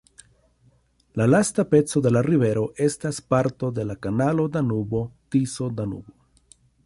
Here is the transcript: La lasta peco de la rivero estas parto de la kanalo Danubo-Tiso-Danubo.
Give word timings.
La 1.21 1.27
lasta 1.33 1.65
peco 1.73 2.01
de 2.05 2.11
la 2.15 2.23
rivero 2.27 2.63
estas 2.87 3.21
parto 3.33 3.71
de 3.77 3.87
la 3.89 3.99
kanalo 4.07 4.49
Danubo-Tiso-Danubo. 4.57 6.19